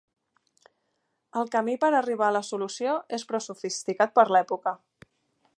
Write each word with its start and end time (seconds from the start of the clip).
El 1.41 1.51
camí 1.57 1.75
per 1.83 1.91
arribar 1.99 2.31
a 2.31 2.35
la 2.39 2.43
solució 2.49 2.97
és 3.21 3.29
prou 3.33 3.47
sofisticat 3.51 4.19
per 4.21 4.29
l'època. 4.35 4.79